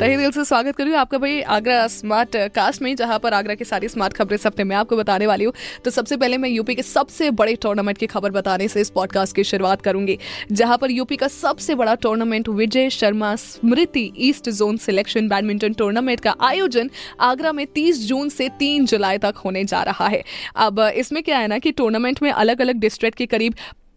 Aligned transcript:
तहे 0.00 0.16
दिल 0.16 0.30
से 0.30 0.44
स्वागत 0.44 0.76
करूँ। 0.76 0.94
आपका 0.94 1.18
भाई 1.18 1.40
आगरा 1.42 1.86
स्मार्ट 1.88 2.36
कास्ट 2.54 2.82
में, 2.82 2.94
जहाँ 2.96 3.18
पर 3.18 3.34
आगरा 3.34 3.54
की 3.54 3.64
सारी 3.64 3.88
स्मार्ट 3.88 4.12
खबरें 4.12 4.36
सब 4.36 4.60
मैं 4.60 4.76
आपको 4.76 4.96
बताने 4.96 5.26
वाली 5.26 5.44
हूँ। 5.44 5.52
तो 5.84 5.90
सबसे 5.90 6.16
पहले 6.16 6.38
मैं 6.38 6.48
यूपी 6.48 6.74
के 6.74 6.82
सबसे 6.82 7.30
बड़े 7.30 7.54
टूर्नामेंट 7.56 7.98
की 7.98 8.06
खबर 8.06 8.30
बताने 8.30 8.66
से 8.68 8.80
इस 8.80 8.90
पॉडकास्ट 8.90 9.36
की 9.36 9.44
शुरुआत 9.44 9.82
करूँगी, 9.82 10.18
जहाँ 10.52 10.78
पर 10.78 10.90
यूपी 10.90 11.16
का 11.16 11.28
सबसे 11.28 11.74
बड़ा 11.74 11.94
tournament 11.94 12.48
Vijay 12.50 12.90
Sharma 12.90 13.34
Smriti 13.36 14.12
east 14.18 14.50
zone 14.50 14.76
selection 14.76 15.28
badminton 15.28 15.72
tournament 15.72 16.20
का 16.20 16.34
आयोजन 16.40 16.90
आगरा 17.20 17.52
में 17.52 17.66
तीस 17.66 18.06
जून 18.08 18.28
से 18.28 18.48
तीन 18.58 18.86
जुलाई 18.86 19.18
तक 19.18 19.40
होने 19.44 19.64
जा 19.64 19.82
रहा 19.82 20.08
है। 20.08 20.22
अब 20.56 20.80
इसमें 20.96 21.22
क्या 21.22 21.38
है 21.38 21.48
ना 21.48 21.58
कि 21.58 21.72
टूर्नामेंट 21.72 22.22
में 22.22 22.30
अलग 22.30 22.60
अलग 22.60 22.80
डिस्ट्रिक्ट 22.80 23.18
के 23.18 23.26
करीब 23.26 23.54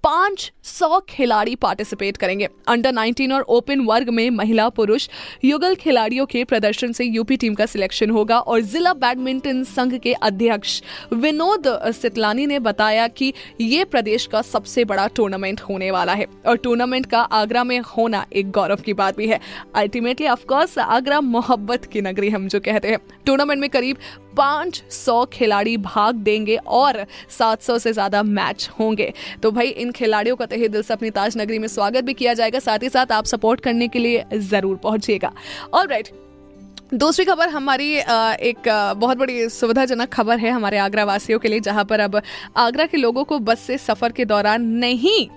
पाँच 0.09 0.51
सौ 0.63 0.99
खिलाड़ी 1.09 1.55
पार्टिसिपेट 1.55 2.17
करेंगे। 2.17 2.47
अंडर 2.67 2.91
19 2.91 3.31
और 3.31 3.41
ओपन 3.41 3.79
वर्ग 3.79 4.09
में 4.09 4.29
महिला 4.29 4.67
पुरुष 4.69 5.07
युगल 5.43 5.75
खिलाड़ियों 5.75 6.25
के 6.25 6.43
प्रदर्शन 6.43 6.91
से 6.91 7.05
यूपी 7.05 7.37
टीम 7.37 7.55
का 7.55 7.65
सिलेक्शन 7.65 8.09
होगा 8.09 8.39
और 8.39 8.61
जिला 8.61 8.93
बैडमिंटन 8.93 9.63
संघ 9.63 9.93
के 9.97 10.13
अध्यक्ष 10.13 10.81
विनोद 11.13 11.67
सितलानी 11.91 12.45
ने 12.45 12.59
बताया 12.59 13.07
कि 13.07 13.33
ये 13.61 13.83
प्रदेश 13.83 14.25
का 14.25 14.41
सबसे 14.41 14.85
बड़ा 14.85 15.07
टूर्नामेंट 15.07 15.61
होने 15.61 15.91
वाला 15.91 16.13
है। 16.13 16.25
और 16.45 16.57
टूर्नामेंट 16.57 17.05
का 17.05 17.21
आगरा 17.21 17.63
में 17.63 17.79
होना 17.79 18.25
एक 18.33 18.51
गौरव 18.51 18.75
की 18.75 18.93
बात 18.93 19.17
भी 19.17 19.27
है। 19.27 19.39
अल्टीमेटली 19.75 20.27
ऑफकोर्स 20.27 20.77
आगरा 20.77 21.21
मोहब्बत 21.21 21.85
की 21.85 22.01
नगरी 22.01 22.29
हम 22.29 22.47
जो 22.47 22.59
कहते 22.59 22.87
हैं। 22.87 22.99
टूर्नामेंट 23.25 23.61
में 23.61 23.69
करीब 23.69 23.97
पाँच 24.37 24.81
सौ 24.91 25.23
खिलाड़ी 25.33 25.75
भाग 25.79 26.15
देंगे 26.17 26.55
और 26.57 27.05
700 27.29 27.77
से 27.79 27.93
ज़्यादा 27.93 28.23
मैच 28.23 28.69
होंगे। 28.79 29.11
तो 29.43 29.51
भाई, 29.51 29.67
इन 29.67 29.91
खिलाड़ियों 29.91 30.35
का 30.35 30.45
तहे 30.45 30.67
दिल 30.67 30.81
से 30.81 30.93
अपनी 30.93 31.09
ताज 31.11 31.37
नगरी 31.37 31.59
में 31.59 31.67
स्वागत 31.67 32.03
भी 32.03 32.13
किया 32.13 32.33
जाएगा। 32.33 32.59
साथ 32.59 32.83
ही 32.83 32.89
साथ 32.89 33.11
आप 33.11 33.25
सपोर्ट 33.25 33.61
करने 33.61 33.87
के 33.87 33.99
लिए 33.99 34.25
ज़रूर 34.33 34.75
पहुंचिएगा। 34.77 35.31
और 35.73 35.87
राइट 35.87 36.09
दूसरी 36.91 37.25
खबर, 37.25 37.49
हमारी 37.49 37.93
एक 37.93 38.69
बहुत 38.97 39.17
बड़ी 39.17 39.49
सुविधाजनक 39.49 40.09
खबर 40.09 40.39
है 40.39 40.51
हमारे 40.51 40.77
आगरा 40.79 41.03
वासियों 41.05 41.39
के 41.39 41.47
लिए, 41.47 41.59
जहाँ 41.59 41.83
पर 41.85 41.99
अब 41.99 42.21
आगरा 42.57 42.85
के 42.85 42.97
लोगों 42.97 43.23
को 43.23 43.39
बस 43.39 43.59
से 43.59 43.77
सफ़र 43.79 44.11
के 44.11 44.25
दौरान 44.25 44.65
नहीं 44.77 45.27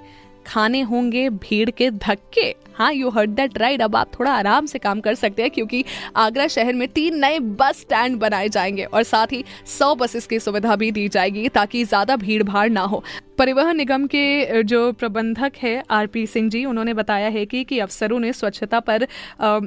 खाने 0.47 0.81
होंगे, 0.81 1.29
भीड़ 1.31 1.71
के 1.71 1.91
धक्के। 1.91 2.55
हाँ 2.75 2.93
यू 2.93 3.09
हर्ड 3.11 3.31
दैट 3.31 3.59
राइट 3.59 3.83
अब 3.83 3.97
आप 3.97 4.11
थोड़ा 4.19 4.33
आराम 4.33 4.67
से 4.67 4.79
काम 4.79 5.01
कर 5.01 5.15
सकते 5.15 5.43
हैं 5.43 5.51
क्योंकि 5.51 5.85
आगरा 6.17 6.47
शहर 6.47 6.75
में 6.75 6.87
तीन 6.89 7.19
नए 7.19 7.39
बस 7.39 7.81
स्टैंड 7.81 8.19
बनाए 8.19 8.49
जाएँगे 8.49 8.85
और 8.85 9.03
साथ 9.03 9.33
ही 9.33 9.45
सौ 9.69 9.95
बसेस 9.95 10.27
की 10.27 10.39
सुविधा 10.39 10.77
भी 10.77 10.91
दी 10.93 11.09
जाएगी 11.09 11.49
ताकि 11.49 11.85
ज़्यादा 11.85 12.17
भीड़ 12.17 12.43
भाड़ 12.43 12.69
ना 12.71 12.81
हो। 12.81 13.03
परिवहन 13.39 13.77
निगम 13.77 14.07
के 14.07 14.63
जो 14.63 14.81
प्रबंधक 14.93 15.53
है 15.57 15.83
आरपी 15.91 16.27
सिंह 16.27 16.49
जी 16.51 16.65
उन्होंने 16.65 16.95
बताया 16.95 17.29
है 17.29 17.45
कि, 17.47 17.63
कि 17.65 17.79
अफसरों 17.79 18.19
ने 18.21 18.33
स्वच्छता 18.33 18.81
पर 18.81 19.07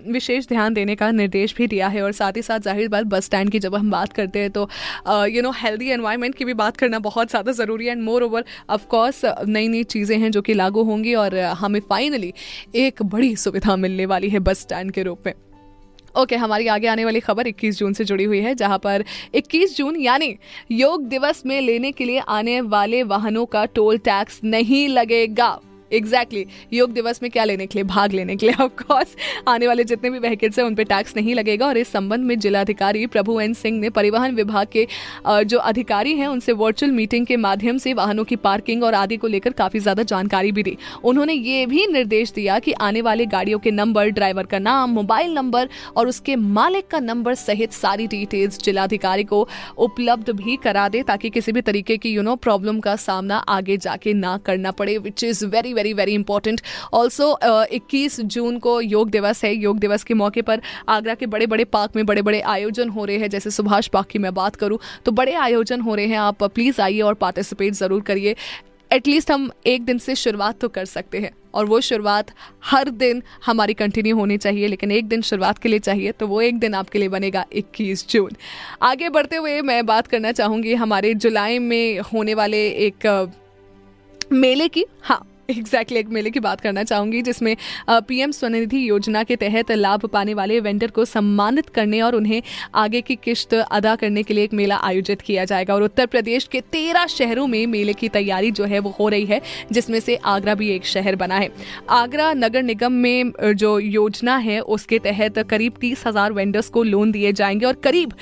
विशेष 0.08 0.48
ध्यान 0.48 0.74
देने 0.74 0.96
का 0.96 1.10
निर्देश 1.12 1.56
भी 1.58 1.68
दिया 1.68 1.88
है 1.88 2.02
और 2.02 2.12
साथ 2.12 2.38
ही 2.38 2.42
साथ 2.42 2.60
ज़ाहिर 2.60 2.90
बात 2.90 3.06
बस 3.06 3.26
स्टैंड 3.26 3.50
की 3.50 3.60
जब 3.60 3.76
हम 3.76 3.92
बात 3.92 4.14
करते 4.14 4.40
हैं 4.40 4.52
तो 4.52 4.68
यू 5.28 5.42
नो 5.42 5.52
हेल्दी 5.56 5.90
एनवायरनमेंट 5.90 6.36
की 6.36 6.46
भी 6.46 6.54
बात 6.56 6.78
करना 6.78 7.00
बहुत 7.00 7.30
ज़्यादा 7.30 7.52
ज़रूरी 7.52 7.86
है 7.86 7.92
एंड 7.92 8.04
मोर 8.04 8.24
ओवर 8.24 8.46
ऑफकोर्स 8.70 9.22
नई 9.48 9.68
नई 9.68 9.84
चीज़ें 9.86 10.18
हैं 10.18 10.32
जो 10.32 10.42
कि 10.42 10.54
लागू 10.54 10.84
होंगी 10.84 11.14
और 11.16 11.38
हमें 11.60 11.80
फाइनली 11.90 12.34
एक 12.76 13.04
बड़ी 13.06 13.36
सुविधा 13.38 13.76
मिलने 13.76 14.06
वाली 14.06 14.30
है 14.30 14.40
बस 14.40 14.62
स्टैंड 14.62 14.92
के 14.92 15.04
रूप 15.04 15.24
में। 15.26 15.34
ओके, 16.18 16.36
हमारी 16.36 16.68
आगे 16.68 16.88
आने 16.88 17.06
वाली 17.06 17.20
खबर 17.20 17.48
21 17.48 17.78
जून 17.80 17.94
से 17.94 18.04
जुड़ी 18.04 18.24
हुई 18.24 18.40
है, 18.40 18.54
जहाँ 18.56 18.78
पर 18.78 19.04
21 19.36 19.78
जून 19.78 19.96
यानी 19.96 20.36
योग 20.72 21.08
दिवस 21.08 21.46
में 21.46 21.60
लेने 21.62 21.92
के 21.92 22.06
लिए 22.06 22.20
आने 22.20 22.60
वाले 22.62 23.04
वाहनों 23.04 23.46
का 23.46 23.66
टोल 23.66 23.98
टैक्स 23.98 24.40
नहीं 24.44 24.88
लगेगा। 24.90 25.58
Exactly 25.92 26.40
exactly. 26.40 26.74
योग 26.74 26.92
दिवस 26.94 27.22
में 27.24 27.30
क्या 27.32 27.44
लेने 27.44 27.66
के 27.66 27.78
लिए? 27.78 27.84
भाग 27.86 28.14
लेने 28.14 28.36
के 28.36 28.46
लिए 28.46 28.64
ऑफकोर्स 28.64 29.16
आने 29.48 29.68
वाले 29.68 29.84
जितने 29.84 30.10
भी 30.10 30.20
व्हीकल्स 30.20 30.60
हैं, 30.60 30.66
उन 30.66 30.76
पर 30.76 30.84
टैक्स 30.86 31.16
नहीं 31.16 31.36
लगेगा 31.36 31.68
और 31.68 31.78
इस 31.78 31.92
संबंध 31.92 32.26
में 32.26 32.38
जिलाधिकारी 32.40 33.06
प्रभु 33.08 33.40
एन 33.42 33.54
सिंह 33.54 33.80
ने 33.80 33.90
परिवहन 33.90 34.36
विभाग 34.36 34.68
के 34.74 34.88
जो 35.28 35.58
अधिकारी 35.60 36.14
हैं, 36.14 36.28
उनसे 36.28 36.52
वर्चुअल 36.54 36.92
मीटिंग 36.92 37.26
के 37.26 37.38
माध्यम 37.38 37.78
से 37.78 37.94
वाहनों 37.94 38.24
की 38.24 38.36
पार्किंग 38.38 38.84
और 38.84 38.94
आदि 38.94 39.18
को 39.18 39.28
लेकर 39.28 39.54
काफ़ी 39.54 39.80
ज़्यादा 39.80 40.04
जानकारी 40.06 40.52
भी 40.52 40.64
दी। 40.64 40.78
उन्होंने 41.04 41.34
ये 41.34 41.66
भी 41.66 41.86
निर्देश 41.88 42.32
दिया 42.32 42.58
कि 42.60 42.72
आने 42.82 43.02
वाले 43.02 43.26
गाड़ियों 43.28 43.60
के 43.60 43.72
नंबर 43.72 44.10
ड्राइवर 44.10 44.46
का 44.46 44.60
नाम 44.60 44.90
मोबाइल 44.92 45.34
नंबर 45.34 45.70
और 45.98 46.08
उसके 46.08 46.36
मालिक 46.36 46.88
का 46.88 47.00
नंबर 47.00 47.36
सहित 47.36 47.74
सारी 47.74 48.08
डिटेल्स 48.08 48.60
जिलाधिकारी 48.64 49.24
को 49.24 49.48
उपलब्ध 49.80 50.30
भी 50.32 50.56
करा 50.56 50.88
दे 50.90 51.04
ताकि 51.04 51.30
किसी 51.30 51.52
भी 51.52 51.62
तरीके 51.62 51.98
की 51.98 52.10
यू 52.10 52.22
नो 52.22 52.36
प्रॉब्लम 52.38 52.80
का 52.80 52.96
सामना 52.98 53.38
आगे 53.50 53.78
जाके 53.78 54.14
ना 54.14 54.38
करना 54.46 54.72
पड़े 54.72 54.98
which 54.98 55.24
is 55.24 55.46
very 55.46 55.74
very 55.76 55.94
very 55.94 56.14
important 56.14 56.62
also 56.94 57.38
इक्कीस 57.72 58.20
जून 58.22 58.60
को 58.60 58.80
योग 58.82 59.10
दिवस 59.10 59.44
है। 59.46 59.56
योग 59.56 59.80
दिवस 59.80 60.04
के 60.04 60.14
मौके 60.16 60.42
पर 60.42 60.62
आगरा 60.90 61.16
के 61.16 61.26
बड़े 61.28 61.46
बड़े 61.48 61.64
पार्क 61.66 61.96
में 61.96 62.06
बड़े 62.06 62.22
बड़े 62.22 62.42
आयोजन 62.42 62.90
हो 62.90 63.06
रहे 63.06 63.18
हैं। 63.18 63.30
जैसे 63.30 63.52
सुभाष 63.52 63.88
पार्क 63.88 64.08
की 64.08 64.20
मैं 64.20 64.34
बात 64.34 64.56
करूँ 64.56 64.80
तो 65.06 65.12
बड़े 65.14 65.34
आयोजन 65.36 65.82
हो 65.82 65.96
रहे 65.96 66.06
हैं। 66.08 66.18
आप 66.20 66.44
प्लीज़ 66.46 66.82
आइए 66.82 67.02
और 67.02 67.14
पार्टिसिपेट 67.16 67.74
ज़रूर 67.74 68.02
करिए। 68.04 68.36
एटलीस्ट 68.92 69.32
हम 69.32 69.50
एक 69.68 69.86
दिन 69.86 69.98
से 69.98 70.16
शुरुआत 70.16 70.60
तो 70.60 70.68
कर 70.70 70.86
सकते 70.86 71.20
हैं 71.20 71.32
और 71.54 71.66
वो 71.66 71.80
शुरुआत 71.82 72.32
हर 72.64 72.90
दिन 72.92 73.22
हमारी 73.46 73.74
कंटिन्यू 73.74 74.16
होनी 74.18 74.38
चाहिए, 74.38 74.68
लेकिन 74.68 74.92
एक 74.92 75.08
दिन 75.08 75.22
शुरुआत 75.22 75.58
के 75.58 75.70
लिए 75.70 75.80
चाहिए 75.80 76.12
तो 76.12 76.28
वो 76.28 76.42
एक 76.42 76.60
दिन 76.60 76.74
आपके 76.74 77.00
लिए 77.00 77.10
बनेगा 77.10 77.46
21 77.54 78.08
जून। 78.10 78.36
आगे 78.82 79.10
बढ़ते 79.10 79.36
हुए 79.36 79.62
मैं 79.62 79.86
बात 79.86 80.08
करना 80.08 80.32
चाहूँगी, 80.32 80.74
हमारे 80.76 81.14
जुलाई 81.16 81.60
में 81.60 82.00
होने 82.04 82.34
वाले 82.34 82.68
एक 82.88 83.32
मेले 84.34 84.68
की। 84.68 84.86
हाँ 85.02 85.26
एग्जैक्टली 85.50 86.00
एक 86.00 86.08
मेले 86.10 86.30
की 86.30 86.40
बात 86.40 86.62
करना 86.62 86.84
चाहूँगी, 86.84 87.22
जिसमें 87.22 87.56
पीएम 87.90 88.32
स्वनिधि 88.32 88.88
योजना 88.90 89.24
के 89.24 89.36
तहत 89.36 89.72
लाभ 89.72 90.06
पाने 90.06 90.34
वाले 90.34 90.60
वेंडर 90.60 90.92
को 90.92 91.06
सम्मानित 91.06 91.70
करने 91.70 92.02
और 92.02 92.16
उन्हें 92.16 92.42
आगे 92.76 93.02
की 93.02 93.16
किश्त 93.16 93.54
अदा 93.54 93.96
करने 93.96 94.24
के 94.24 94.34
लिए 94.34 94.44
एक 94.44 94.54
मेला 94.54 94.78
आयोजित 94.78 95.22
किया 95.22 95.46
जाएगा। 95.46 95.76
और 95.76 95.84
उत्तर 95.84 96.06
प्रदेश 96.06 96.48
के 96.52 96.62
तेरह 96.62 97.06
शहरों 97.08 97.48
में 97.48 97.66
मेले 97.68 97.94
की 97.94 98.10
तैयारी 98.10 98.52
जो 98.52 98.66
है, 98.66 98.80
वो 98.80 98.96
हो 99.00 99.10
रही 99.10 99.26
है, 99.26 99.42
जिसमें 99.72 100.00
से 100.00 100.16
आगरा 100.16 100.56
भी 100.56 100.70
एक 100.70 100.86
शहर 100.86 101.16
बना 101.16 101.36
है। 101.36 101.50
आगरा 101.92 102.32
नगर 102.34 102.64
निगम 102.64 102.92
में 102.94 103.32
जो 103.56 103.78
योजना 103.80 104.38
है, 104.38 104.60
उसके 104.60 105.00
तहत 105.00 105.40
करीब 105.50 105.74
तीस 105.82 106.04
हज़ार 106.08 106.34
वेंडर्स 106.34 106.70
को 106.70 106.84
लोन 106.84 107.12
दिए 107.12 107.32
जाएँगे 107.34 107.66
और 107.66 107.74
करीब 107.84 108.14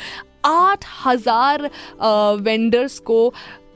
आठ 0.46 0.86
हज़ार 1.06 1.70
वेंडर्स 2.42 3.00
को 3.02 3.34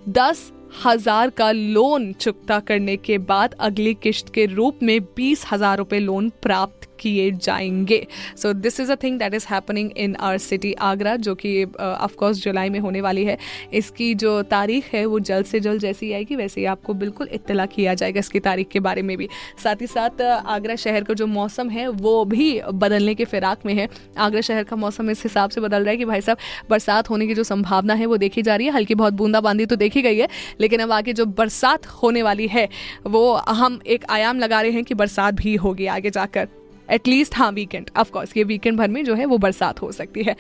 दस 0.10 0.52
हज़ार 0.86 1.30
का 1.30 1.52
लोन 1.52 2.12
चुकता 2.14 2.60
करने 2.60 2.96
के 2.98 3.18
बाद 3.28 3.54
अगली 3.60 3.94
किश्त 3.94 4.30
के 4.34 4.46
रूप 4.46 4.80
में 4.84 5.00
बीस 5.16 5.46
हज़ार 5.52 5.78
रुपए 5.78 6.00
लोन 6.00 6.30
प्राप्त 6.42 6.87
किए 7.00 7.30
जाएँगे। 7.34 8.06
So 8.38 8.54
this 8.54 8.80
is 8.80 8.92
a 8.92 8.96
thing 8.96 9.20
that 9.20 9.34
is 9.34 9.46
happening 9.50 9.92
in 9.98 10.16
our 10.16 10.38
city 10.38 10.74
Agra 10.74 11.16
जो 11.18 11.36
कि 11.36 11.64
ऑफकोर्स 11.64 12.38
uh, 12.38 12.44
जुलाई 12.44 12.70
में 12.70 12.80
होने 12.80 13.02
वाली 13.02 13.24
है। 13.26 13.38
इसकी 13.74 14.14
जो 14.16 14.42
तारीख 14.44 14.94
है 14.94 15.06
वो 15.06 15.20
जल्द 15.22 15.46
से 15.46 15.60
जल्द 15.60 15.82
जैसी 15.82 16.12
आएगी 16.14 16.36
वैसे 16.36 16.62
ही 16.62 16.66
आपको 16.68 16.94
बिल्कुल 16.96 17.30
इत्तला 17.34 17.66
किया 17.68 17.94
जाएगा 17.94 18.20
इसकी 18.20 18.40
तारीख 18.40 18.68
के 18.68 18.80
बारे 18.80 19.02
में 19.02 19.16
भी। 19.18 19.28
साथ 19.64 19.82
ही 19.82 19.88
साथ 19.88 20.10
uh, 20.10 20.46
आगरा 20.48 20.76
शहर 20.78 21.04
का 21.04 21.14
जो 21.14 21.28
मौसम 21.28 21.70
है 21.70 21.88
वो 21.90 22.24
भी 22.26 22.50
बदलने 22.76 23.16
के 23.16 23.26
फिराक 23.26 23.66
में 23.66 23.74
है। 23.74 23.88
आगरा 24.18 24.42
शहर 24.42 24.64
का 24.64 24.76
मौसम 24.76 25.10
इस 25.10 25.24
हिसाब 25.24 25.50
से 25.50 25.62
बदल 25.62 25.84
रहा 25.84 25.92
है 25.92 25.98
कि 25.98 26.06
भाई 26.06 26.22
साहब 26.22 26.38
बरसात 26.70 27.10
होने 27.10 27.28
की 27.28 27.34
जो 27.34 27.44
संभावना 27.44 27.94
है 27.94 28.06
वो 28.06 28.18
देखी 28.18 28.42
जा 28.42 28.56
रही 28.56 28.68
है। 28.68 28.74
हल्की 28.74 28.96
बहुत 28.96 29.14
बूंदाबांदी 29.14 29.66
तो 29.66 29.76
देखी 29.76 30.02
गई 30.02 30.18
है 30.18 30.28
लेकिन 30.62 30.80
अब 30.80 30.92
आगे 30.92 31.14
जो 31.14 31.26
बरसात 31.28 31.86
होने 31.88 32.22
वाली 32.24 32.48
है 32.48 32.68
वो 33.08 33.34
हम 33.34 33.80
एक 33.88 34.06
आयाम 34.10 34.40
लगा 34.40 34.62
रहे 34.62 34.72
हैं 34.72 34.84
कि 34.84 34.94
बरसात 34.96 35.34
भी 35.34 35.56
होगी 35.58 35.86
आगे 35.88 36.10
जाकर। 36.10 36.48
एटलीस्ट 36.90 37.36
हाँ 37.36 37.52
वीकेंड 37.52 37.90
ऑफकोर्स 37.98 38.36
ये 38.38 38.44
वीकेंड 38.44 38.78
भर 38.78 38.88
में 38.88 39.04
जो 39.06 39.16
है 39.16 39.26
वो 39.26 39.38
बरसात 39.38 39.82
हो 39.82 39.92
सकती 39.92 40.24
है. 40.24 40.36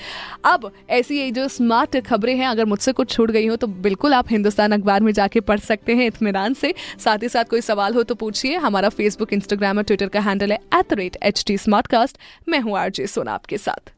अब 0.45 0.71
ऐसी 0.89 1.19
ये 1.19 1.31
जो 1.31 1.47
स्मार्ट 1.47 1.97
खबरें 2.07 2.35
हैं 2.35 2.47
अगर 2.47 2.65
मुझसे 2.65 2.91
कुछ 2.91 3.11
छूट 3.11 3.31
गई 3.31 3.47
हो 3.47 3.55
तो 3.55 3.67
बिल्कुल 3.67 4.13
आप 4.13 4.31
हिंदुस्तान 4.31 4.71
अखबार 4.71 5.01
में 5.01 5.11
जाके 5.13 5.39
पढ़ 5.41 5.59
सकते 5.59 5.95
हैं 5.95 6.07
इतमान 6.07 6.53
से. 6.53 6.73
साथ 6.99 7.23
ही 7.23 7.29
साथ 7.29 7.45
कोई 7.49 7.61
सवाल 7.61 7.93
हो 7.93 8.03
तो 8.03 8.15
पूछिए. 8.15 8.55
हमारा 8.57 8.89
फेसबुक 8.91 9.33
इंस्टाग्राम 9.33 9.77
और 9.77 9.83
ट्विटर 9.83 10.07
का 10.07 10.19
हैंडल 10.19 10.51
है 10.51 10.59
at 10.75 10.89
the 10.89 10.97
rate 10.99 11.17
H 11.23 11.43
T 11.47 11.57
smart 11.57 11.87
cast 11.87 12.17
मैं 12.49 12.59
हूँ 12.59 12.77
आरजे 12.79 13.07
सोना 13.07 13.33
आपके 13.33 13.57
साथ. 13.57 13.91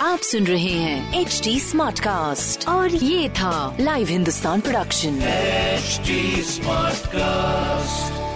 आप 0.00 0.18
सुन 0.18 0.44
रहे 0.46 0.72
हैं 0.72 1.20
एच 1.20 1.40
टी 1.44 1.58
स्मार्ट 1.60 2.00
कास्ट 2.00 2.68
और 2.68 2.94
ये 2.94 3.28
था 3.30 3.76
live 3.80 4.08
Hindustan 4.08 4.60
production 4.60 5.18
smart 6.50 7.06
cast 7.06 8.27